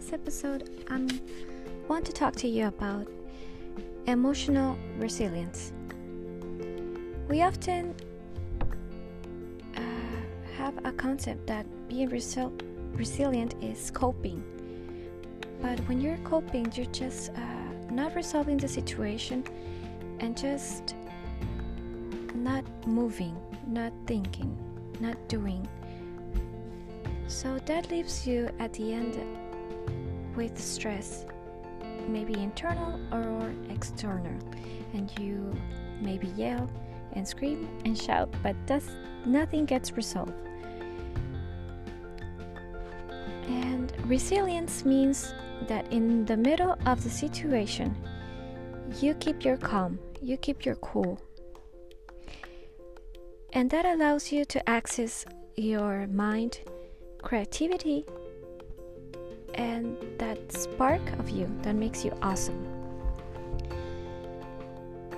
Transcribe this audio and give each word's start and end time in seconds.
this 0.00 0.12
episode, 0.14 0.70
I 0.88 1.06
want 1.86 2.06
to 2.06 2.12
talk 2.12 2.34
to 2.36 2.48
you 2.48 2.68
about 2.68 3.06
emotional 4.06 4.78
resilience. 4.96 5.72
We 7.28 7.42
often 7.42 7.94
uh, 9.76 9.80
have 10.56 10.74
a 10.84 10.92
concept 10.92 11.46
that 11.48 11.66
being 11.86 12.08
resil- 12.08 12.58
resilient 12.94 13.56
is 13.62 13.90
coping, 13.90 14.42
but 15.60 15.78
when 15.80 16.00
you're 16.00 16.22
coping, 16.24 16.72
you're 16.74 16.86
just 16.86 17.32
uh, 17.32 17.40
not 17.90 18.14
resolving 18.16 18.56
the 18.56 18.68
situation 18.68 19.44
and 20.20 20.34
just 20.34 20.94
not 22.34 22.64
moving, 22.86 23.36
not 23.66 23.92
thinking, 24.06 24.56
not 24.98 25.16
doing. 25.28 25.68
So 27.26 27.58
that 27.66 27.90
leaves 27.90 28.26
you 28.26 28.48
at 28.58 28.72
the 28.72 28.94
end 28.94 29.18
with 30.40 30.58
stress, 30.58 31.26
maybe 32.08 32.32
internal 32.32 32.98
or 33.12 33.52
external, 33.68 34.32
and 34.94 35.12
you 35.20 35.54
maybe 36.00 36.28
yell 36.28 36.66
and 37.12 37.28
scream 37.28 37.68
and 37.84 37.98
shout, 37.98 38.32
but 38.42 38.56
nothing 39.26 39.66
gets 39.66 39.92
resolved. 39.92 40.32
And 43.48 43.92
resilience 44.06 44.82
means 44.86 45.34
that 45.68 45.92
in 45.92 46.24
the 46.24 46.38
middle 46.38 46.74
of 46.86 47.04
the 47.04 47.10
situation, 47.10 47.94
you 48.98 49.12
keep 49.16 49.44
your 49.44 49.58
calm, 49.58 49.98
you 50.22 50.38
keep 50.38 50.64
your 50.64 50.76
cool. 50.76 51.20
And 53.52 53.68
that 53.68 53.84
allows 53.84 54.32
you 54.32 54.46
to 54.46 54.66
access 54.66 55.26
your 55.56 56.06
mind, 56.06 56.60
creativity, 57.20 58.06
and 59.54 59.96
that 60.18 60.38
spark 60.52 61.00
of 61.18 61.30
you 61.30 61.50
that 61.62 61.74
makes 61.74 62.04
you 62.04 62.12
awesome. 62.22 62.66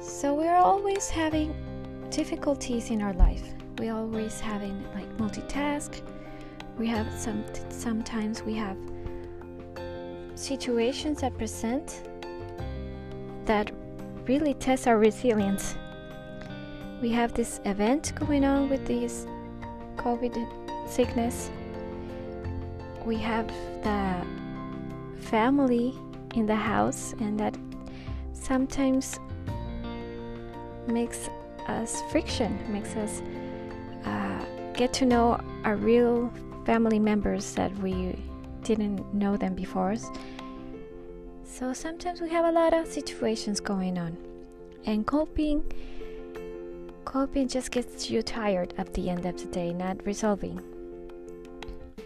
So 0.00 0.34
we're 0.34 0.56
always 0.56 1.08
having 1.08 1.54
difficulties 2.10 2.90
in 2.90 3.02
our 3.02 3.12
life. 3.14 3.42
We 3.78 3.88
are 3.88 3.98
always 3.98 4.40
having 4.40 4.82
like 4.94 5.08
multitask. 5.16 6.00
We 6.78 6.86
have 6.88 7.06
some 7.18 7.44
sometimes 7.70 8.42
we 8.42 8.54
have 8.54 8.76
situations 10.34 11.20
that 11.20 11.36
present 11.36 12.02
that 13.44 13.70
really 14.26 14.54
test 14.54 14.86
our 14.86 14.98
resilience. 14.98 15.76
We 17.00 17.10
have 17.10 17.32
this 17.32 17.60
event 17.64 18.12
going 18.14 18.44
on 18.44 18.68
with 18.68 18.86
this 18.86 19.26
COVID 19.96 20.36
sickness. 20.88 21.50
We 23.04 23.16
have 23.16 23.46
the 23.82 24.26
family 25.20 25.94
in 26.34 26.46
the 26.46 26.56
house, 26.56 27.14
and 27.20 27.38
that 27.40 27.56
sometimes 28.32 29.18
makes 30.86 31.30
us 31.66 32.02
friction, 32.10 32.58
makes 32.72 32.94
us 32.96 33.22
uh, 34.04 34.44
get 34.74 34.92
to 34.94 35.06
know 35.06 35.40
our 35.64 35.76
real 35.76 36.32
family 36.64 36.98
members 36.98 37.54
that 37.54 37.76
we 37.78 38.16
didn't 38.62 39.14
know 39.14 39.36
them 39.36 39.54
before. 39.54 39.96
So 41.44 41.72
sometimes 41.72 42.20
we 42.20 42.28
have 42.30 42.44
a 42.44 42.52
lot 42.52 42.74
of 42.74 42.86
situations 42.86 43.60
going 43.60 43.98
on, 43.98 44.16
and 44.84 45.06
coping. 45.06 45.64
Coping 47.04 47.48
just 47.48 47.70
gets 47.70 48.10
you 48.10 48.20
tired 48.22 48.74
at 48.76 48.92
the 48.92 49.08
end 49.08 49.24
of 49.24 49.38
the 49.38 49.46
day, 49.46 49.72
not 49.72 50.04
resolving. 50.04 50.62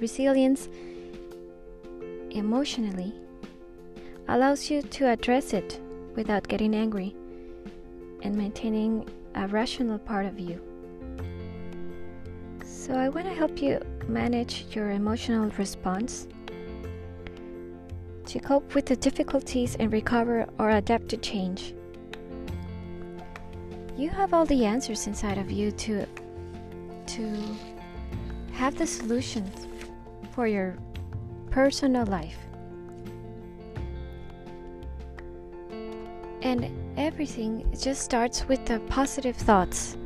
Resilience 0.00 0.70
emotionally 2.30 3.12
allows 4.28 4.70
you 4.70 4.80
to 4.80 5.08
address 5.08 5.52
it 5.52 5.78
without 6.16 6.48
getting 6.48 6.74
angry 6.74 7.14
and 8.22 8.34
maintaining 8.34 9.06
a 9.34 9.46
rational 9.48 9.98
part 9.98 10.24
of 10.24 10.40
you. 10.40 10.58
So, 12.64 12.94
I 12.94 13.10
want 13.10 13.26
to 13.26 13.34
help 13.34 13.60
you 13.60 13.78
manage 14.08 14.64
your 14.74 14.90
emotional 14.90 15.50
response 15.58 16.26
to 18.24 18.40
cope 18.40 18.74
with 18.74 18.86
the 18.86 18.96
difficulties 18.96 19.76
and 19.76 19.92
recover 19.92 20.48
or 20.58 20.70
adapt 20.70 21.08
to 21.08 21.18
change. 21.18 21.74
You 23.98 24.08
have 24.10 24.32
all 24.32 24.46
the 24.46 24.64
answers 24.64 25.06
inside 25.06 25.36
of 25.36 25.50
you 25.50 25.72
to 25.72 26.06
to 27.06 27.56
have 28.52 28.78
the 28.78 28.86
solutions 28.86 29.66
for 30.32 30.46
your 30.46 30.76
personal 31.50 32.06
life. 32.06 32.38
And 36.42 36.70
everything 36.96 37.70
just 37.78 38.02
starts 38.02 38.48
with 38.48 38.64
the 38.64 38.80
positive 38.88 39.36
thoughts. 39.36 39.96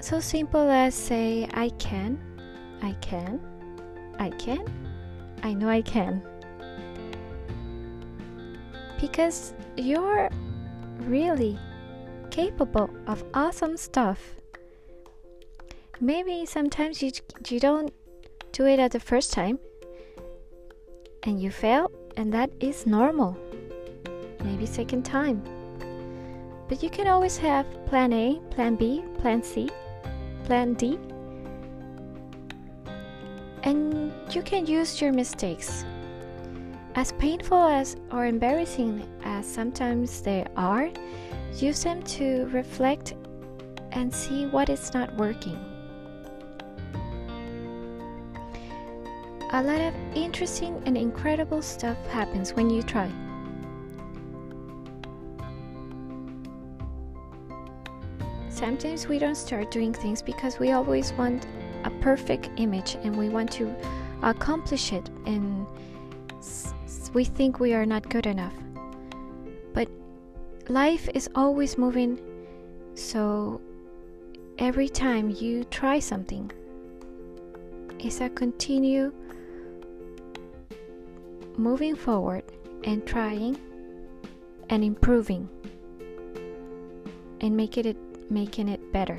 So 0.00 0.20
simple 0.20 0.68
as 0.68 0.94
say, 0.94 1.46
I 1.52 1.68
can, 1.78 2.18
I 2.82 2.92
can, 3.00 3.40
I 4.18 4.30
can, 4.30 4.64
I 5.42 5.52
know 5.52 5.68
I 5.68 5.82
can. 5.82 6.22
Because 9.00 9.54
you're 9.76 10.30
really 11.00 11.58
capable 12.30 12.90
of 13.06 13.24
awesome 13.34 13.76
stuff. 13.76 14.39
Maybe 16.02 16.46
sometimes 16.46 17.02
you, 17.02 17.12
you 17.48 17.60
don't 17.60 17.92
do 18.52 18.64
it 18.64 18.78
at 18.78 18.92
the 18.92 19.00
first 19.00 19.34
time 19.34 19.58
and 21.24 21.38
you 21.38 21.50
fail, 21.50 21.90
and 22.16 22.32
that 22.32 22.50
is 22.58 22.86
normal. 22.86 23.36
Maybe 24.42 24.64
second 24.64 25.04
time. 25.04 25.42
But 26.68 26.82
you 26.82 26.88
can 26.88 27.06
always 27.06 27.36
have 27.36 27.66
plan 27.84 28.14
A, 28.14 28.40
plan 28.50 28.76
B, 28.76 29.04
plan 29.18 29.42
C, 29.42 29.68
plan 30.44 30.72
D. 30.72 30.98
And 33.62 34.10
you 34.30 34.40
can 34.40 34.64
use 34.64 35.02
your 35.02 35.12
mistakes. 35.12 35.84
As 36.94 37.12
painful 37.12 37.62
as 37.62 37.96
or 38.10 38.24
embarrassing 38.24 39.06
as 39.22 39.46
sometimes 39.46 40.22
they 40.22 40.46
are, 40.56 40.88
use 41.56 41.84
them 41.84 42.02
to 42.04 42.46
reflect 42.46 43.12
and 43.92 44.12
see 44.14 44.46
what 44.46 44.70
is 44.70 44.94
not 44.94 45.14
working. 45.16 45.58
A 49.52 49.60
lot 49.60 49.80
of 49.80 49.94
interesting 50.14 50.80
and 50.86 50.96
incredible 50.96 51.60
stuff 51.60 51.96
happens 52.06 52.52
when 52.52 52.70
you 52.70 52.84
try. 52.84 53.10
Sometimes 58.48 59.08
we 59.08 59.18
don't 59.18 59.34
start 59.34 59.72
doing 59.72 59.92
things 59.92 60.22
because 60.22 60.60
we 60.60 60.70
always 60.70 61.12
want 61.14 61.48
a 61.82 61.90
perfect 62.00 62.48
image 62.58 62.96
and 63.02 63.16
we 63.16 63.28
want 63.28 63.50
to 63.52 63.74
accomplish 64.22 64.92
it 64.92 65.10
and 65.26 65.66
we 67.12 67.24
think 67.24 67.58
we 67.58 67.74
are 67.74 67.86
not 67.86 68.08
good 68.08 68.26
enough. 68.26 68.54
But 69.72 69.88
life 70.68 71.08
is 71.12 71.28
always 71.34 71.76
moving, 71.76 72.20
so 72.94 73.60
every 74.58 74.88
time 74.88 75.30
you 75.30 75.64
try 75.64 75.98
something, 75.98 76.52
it's 77.98 78.20
a 78.20 78.28
continue 78.28 79.12
moving 81.60 81.94
forward 81.94 82.42
and 82.84 83.06
trying 83.06 83.58
and 84.70 84.82
improving 84.82 85.48
and 87.40 87.56
making 87.56 87.84
it 87.84 87.96
making 88.30 88.68
it 88.68 88.92
better. 88.92 89.18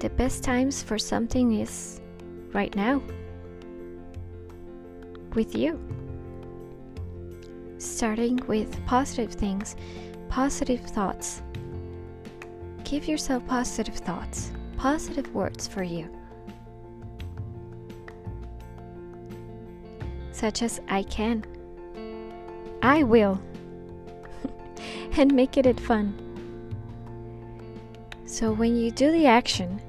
The 0.00 0.10
best 0.10 0.42
times 0.42 0.82
for 0.82 0.98
something 0.98 1.60
is 1.60 2.00
right 2.52 2.74
now 2.74 3.02
with 5.34 5.54
you. 5.54 5.78
Starting 7.78 8.38
with 8.46 8.84
positive 8.86 9.32
things, 9.32 9.76
positive 10.28 10.80
thoughts. 10.80 11.42
Give 12.84 13.06
yourself 13.08 13.46
positive 13.46 13.96
thoughts, 13.96 14.52
positive 14.76 15.34
words 15.34 15.66
for 15.66 15.82
you. 15.82 16.08
Such 20.44 20.60
as 20.60 20.78
I 20.88 21.04
can, 21.04 21.42
I 22.82 23.02
will, 23.02 23.40
and 25.16 25.32
make 25.32 25.56
it 25.56 25.80
fun. 25.80 26.12
So 28.26 28.52
when 28.52 28.76
you 28.76 28.90
do 28.90 29.10
the 29.10 29.24
action, 29.24 29.80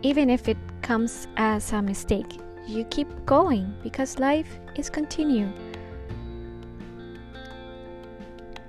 even 0.00 0.30
if 0.30 0.48
it 0.48 0.56
comes 0.80 1.28
as 1.36 1.74
a 1.74 1.82
mistake, 1.82 2.40
you 2.66 2.84
keep 2.84 3.06
going 3.26 3.74
because 3.82 4.18
life 4.18 4.48
is 4.76 4.88
continue. 4.88 5.52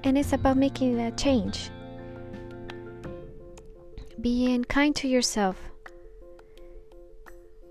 And 0.04 0.18
it's 0.18 0.34
about 0.34 0.58
making 0.58 1.00
a 1.00 1.12
change. 1.12 1.72
being 4.20 4.66
kind 4.66 4.94
to 4.98 5.08
yourself 5.08 5.56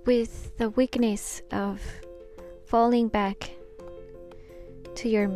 with 0.06 0.56
the 0.56 0.70
weakness 0.70 1.43
of 1.52 1.82
falling 2.70 3.08
back 3.08 3.50
to 4.94 5.08
your 5.08 5.28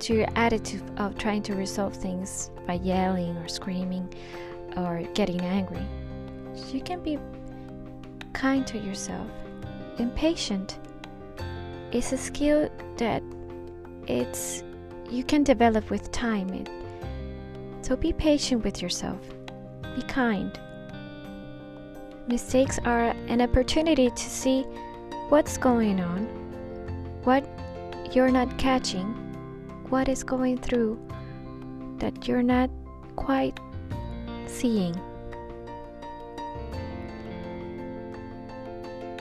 to 0.00 0.14
your 0.14 0.28
attitude 0.36 0.82
of 0.98 1.16
trying 1.16 1.42
to 1.42 1.54
resolve 1.54 1.94
things 1.94 2.50
by 2.66 2.74
yelling 2.74 3.34
or 3.38 3.48
screaming 3.48 4.06
or 4.76 5.02
getting 5.14 5.40
angry. 5.40 5.86
You 6.72 6.82
can 6.82 7.02
be 7.02 7.18
kind 8.34 8.66
to 8.66 8.78
yourself. 8.78 9.26
Impatient 9.98 10.78
is 11.90 12.12
a 12.12 12.18
skill 12.18 12.68
that 12.98 13.22
it's 14.06 14.62
you 15.10 15.24
can 15.24 15.42
develop 15.42 15.88
with 15.88 16.12
time. 16.12 16.50
It, 16.50 16.68
so 17.80 17.96
be 17.96 18.12
patient 18.12 18.62
with 18.62 18.82
yourself. 18.82 19.20
Be 19.96 20.02
kind. 20.02 20.52
Mistakes 22.28 22.78
are 22.84 23.14
an 23.28 23.40
opportunity 23.40 24.10
to 24.10 24.30
see 24.30 24.66
what's 25.30 25.56
going 25.56 26.00
on, 26.00 26.24
what 27.22 27.46
you're 28.12 28.32
not 28.32 28.58
catching, 28.58 29.06
what 29.88 30.08
is 30.08 30.24
going 30.24 30.58
through 30.58 30.98
that 31.98 32.26
you're 32.26 32.42
not 32.42 32.68
quite 33.14 33.60
seeing. 34.46 34.92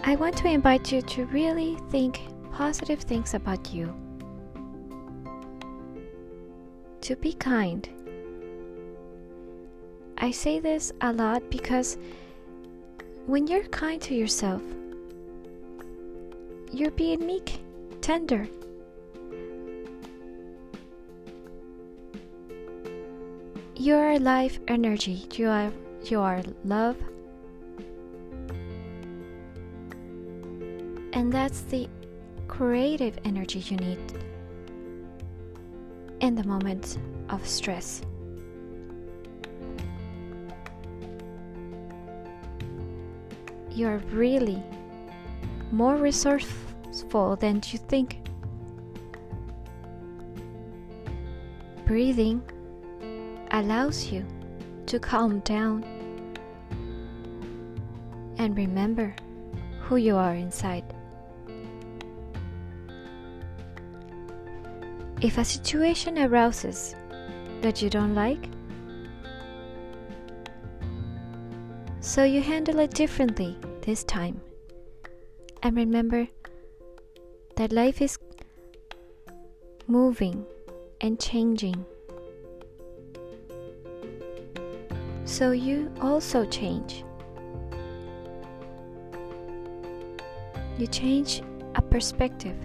I 0.04 0.16
want 0.16 0.36
to 0.38 0.48
invite 0.48 0.92
you 0.92 1.04
to 1.04 1.26
really 1.28 1.78
think 1.92 2.22
positive 2.54 3.02
things 3.02 3.36
about 3.36 3.72
you. 3.72 3.94
To 7.02 7.16
be 7.18 7.34
kind. 7.34 7.88
I 10.18 10.32
say 10.32 10.60
this 10.60 10.92
a 11.02 11.14
lot 11.14 11.48
because 11.52 12.00
when 13.28 13.46
you're 13.46 13.68
kind 13.68 14.02
to 14.02 14.16
yourself, 14.16 14.64
you're 16.72 16.92
being 16.92 17.26
meek, 17.26 17.60
tender. 18.02 18.48
You 23.76 23.96
are 23.96 24.20
life 24.20 24.60
energy. 24.68 25.26
You 25.34 25.50
are 25.50 25.72
you 26.04 26.20
are 26.20 26.42
love. 26.66 26.98
And 31.14 31.32
that's 31.32 31.62
the 31.62 31.88
creative 32.48 33.18
energy 33.26 33.60
you 33.60 33.78
need 33.78 34.00
in 36.20 36.36
the 36.36 36.44
moments 36.44 36.98
of 37.30 37.48
stress. 37.48 38.02
You 43.72 43.88
are 43.88 44.00
really 44.12 44.62
more 45.72 45.96
resourceful 45.96 47.36
than 47.36 47.62
you 47.68 47.80
think. 47.80 48.20
Breathing 51.86 52.42
allows 53.52 54.12
you 54.12 54.26
to 54.86 55.00
calm 55.00 55.40
down 55.40 55.84
and 58.38 58.56
remember 58.56 59.14
who 59.82 59.98
you 59.98 60.16
are 60.16 60.36
inside. 60.36 60.84
If 65.22 65.38
a 65.38 65.44
situation 65.44 66.18
arouses 66.18 66.96
that 67.62 67.82
you 67.82 67.90
don't 67.90 68.16
like, 68.16 68.50
so 72.00 72.24
you 72.24 72.42
handle 72.42 72.80
it 72.80 72.92
differently 72.92 73.58
this 73.82 74.04
time. 74.04 74.40
And 75.62 75.76
remember 75.76 76.28
that 77.56 77.72
life 77.72 78.02
is 78.02 78.18
moving 79.88 80.46
and 81.02 81.20
changing. 81.20 81.86
So 85.26 85.52
you 85.52 85.92
also 86.02 86.46
change. 86.46 87.04
You 90.78 90.88
change 90.88 91.42
a 91.76 91.82
perspective. 91.82 92.56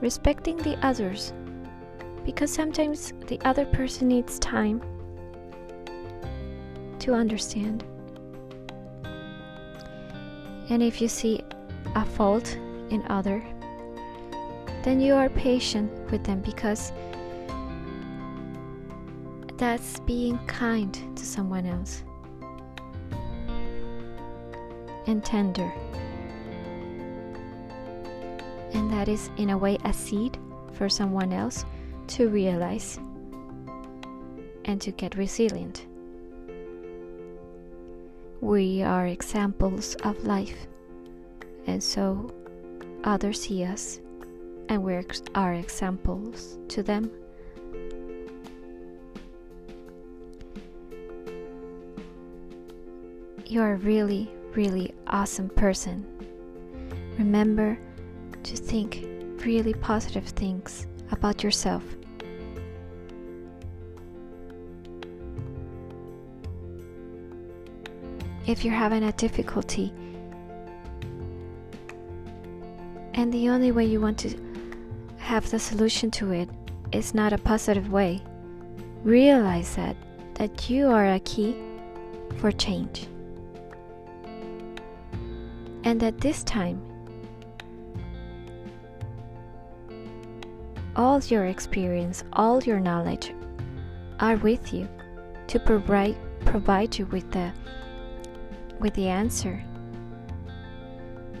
Respecting 0.00 0.56
the 0.56 0.78
others 0.84 1.34
because 2.24 2.52
sometimes 2.52 3.12
the 3.26 3.38
other 3.44 3.66
person 3.66 4.08
needs 4.08 4.38
time 4.38 4.80
to 7.00 7.12
understand. 7.12 7.84
And 10.70 10.84
if 10.84 11.00
you 11.00 11.08
see 11.08 11.42
a 11.96 12.04
fault 12.04 12.56
in 12.90 13.04
other, 13.08 13.44
then 14.82 15.00
you 15.00 15.14
are 15.14 15.28
patient 15.28 15.90
with 16.12 16.24
them 16.24 16.40
because 16.40 16.92
that's 19.56 20.00
being 20.00 20.38
kind 20.46 20.94
to 21.16 21.26
someone 21.26 21.66
else 21.66 22.04
and 25.06 25.24
tender. 25.24 25.70
And 28.72 28.90
that 28.92 29.08
is, 29.08 29.28
in 29.36 29.50
a 29.50 29.58
way, 29.58 29.76
a 29.84 29.92
seed 29.92 30.38
for 30.72 30.88
someone 30.88 31.32
else 31.32 31.64
to 32.08 32.28
realize 32.28 32.98
and 34.64 34.80
to 34.80 34.92
get 34.92 35.16
resilient. 35.16 35.86
We 38.40 38.82
are 38.82 39.06
examples 39.06 39.96
of 39.96 40.24
life, 40.24 40.66
and 41.66 41.82
so 41.82 42.32
others 43.04 43.42
see 43.42 43.64
us, 43.64 44.00
and 44.68 44.82
we 44.82 44.94
are 45.34 45.54
examples 45.54 46.58
to 46.68 46.82
them. 46.82 47.10
You're 53.46 53.74
a 53.74 53.76
really, 53.76 54.30
really 54.54 54.94
awesome 55.08 55.50
person. 55.50 56.06
Remember 57.18 57.78
to 58.42 58.56
think 58.56 59.04
really 59.44 59.74
positive 59.74 60.24
things 60.28 60.86
about 61.10 61.42
yourself. 61.42 61.84
If 68.50 68.64
you're 68.64 68.74
having 68.74 69.04
a 69.04 69.12
difficulty 69.12 69.92
and 73.14 73.32
the 73.32 73.48
only 73.48 73.70
way 73.70 73.84
you 73.84 74.00
want 74.00 74.18
to 74.18 74.36
have 75.18 75.48
the 75.50 75.58
solution 75.58 76.10
to 76.10 76.32
it 76.32 76.48
is 76.92 77.14
not 77.14 77.32
a 77.32 77.38
positive 77.38 77.92
way, 77.92 78.20
realize 79.04 79.76
that 79.76 79.96
that 80.34 80.70
you 80.70 80.88
are 80.88 81.12
a 81.12 81.20
key 81.20 81.54
for 82.38 82.50
change. 82.50 83.06
And 85.84 86.00
that 86.00 86.18
this 86.18 86.42
time 86.44 86.80
all 90.96 91.20
your 91.20 91.46
experience, 91.46 92.24
all 92.32 92.62
your 92.62 92.80
knowledge 92.80 93.32
are 94.18 94.36
with 94.36 94.72
you 94.72 94.88
to 95.46 95.60
provide 95.60 96.16
provide 96.44 96.98
you 96.98 97.06
with 97.06 97.30
the 97.30 97.52
with 98.80 98.94
the 98.94 99.08
answer, 99.08 99.62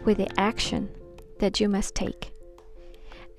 with 0.04 0.18
the 0.18 0.28
action 0.38 0.88
that 1.38 1.58
you 1.58 1.68
must 1.68 1.94
take. 1.94 2.32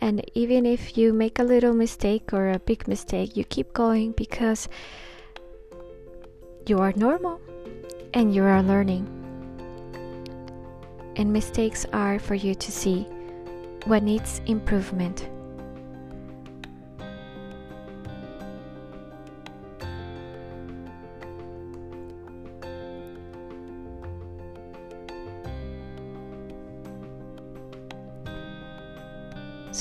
And 0.01 0.23
even 0.33 0.65
if 0.65 0.97
you 0.97 1.13
make 1.13 1.37
a 1.37 1.43
little 1.43 1.73
mistake 1.73 2.33
or 2.33 2.49
a 2.49 2.59
big 2.59 2.87
mistake, 2.87 3.37
you 3.37 3.43
keep 3.45 3.71
going 3.73 4.13
because 4.13 4.67
you 6.65 6.79
are 6.79 6.93
normal 6.95 7.39
and 8.13 8.33
you 8.33 8.43
are 8.43 8.63
learning. 8.63 9.07
And 11.15 11.31
mistakes 11.31 11.85
are 11.93 12.17
for 12.17 12.35
you 12.35 12.55
to 12.55 12.71
see 12.71 13.03
what 13.85 14.01
needs 14.01 14.41
improvement. 14.47 15.29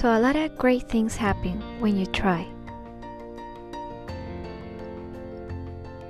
So, 0.01 0.09
a 0.09 0.19
lot 0.19 0.35
of 0.35 0.57
great 0.57 0.89
things 0.89 1.15
happen 1.15 1.61
when 1.79 1.95
you 1.95 2.07
try. 2.07 2.49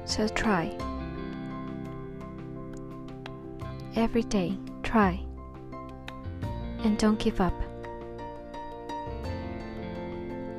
So, 0.05 0.29
try. 0.29 0.71
Every 3.97 4.23
day, 4.23 4.57
try. 4.85 5.21
And 6.85 6.99
don't 6.99 7.19
give 7.19 7.41
up. 7.41 7.61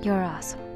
You're 0.03 0.25
awesome. 0.25 0.70